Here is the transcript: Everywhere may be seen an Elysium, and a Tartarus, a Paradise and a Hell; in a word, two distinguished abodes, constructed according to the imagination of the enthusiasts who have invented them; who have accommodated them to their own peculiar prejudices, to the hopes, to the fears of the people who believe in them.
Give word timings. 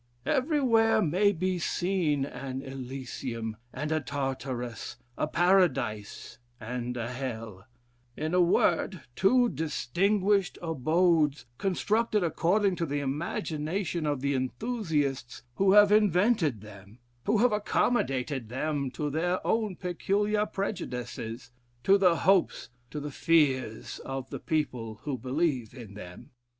Everywhere 0.25 0.99
may 0.99 1.31
be 1.31 1.59
seen 1.59 2.25
an 2.25 2.63
Elysium, 2.63 3.55
and 3.71 3.91
a 3.91 3.99
Tartarus, 4.01 4.95
a 5.15 5.27
Paradise 5.27 6.39
and 6.59 6.97
a 6.97 7.07
Hell; 7.07 7.67
in 8.17 8.33
a 8.33 8.41
word, 8.41 9.01
two 9.15 9.47
distinguished 9.47 10.57
abodes, 10.59 11.45
constructed 11.59 12.23
according 12.23 12.77
to 12.77 12.87
the 12.87 12.99
imagination 12.99 14.07
of 14.07 14.21
the 14.21 14.33
enthusiasts 14.33 15.43
who 15.57 15.73
have 15.73 15.91
invented 15.91 16.61
them; 16.61 16.97
who 17.27 17.37
have 17.37 17.51
accommodated 17.51 18.49
them 18.49 18.89
to 18.89 19.11
their 19.11 19.45
own 19.45 19.75
peculiar 19.75 20.47
prejudices, 20.47 21.51
to 21.83 21.99
the 21.99 22.15
hopes, 22.25 22.69
to 22.89 22.99
the 22.99 23.11
fears 23.11 23.99
of 24.03 24.31
the 24.31 24.39
people 24.39 25.01
who 25.03 25.15
believe 25.15 25.75
in 25.75 25.93
them. 25.93 26.31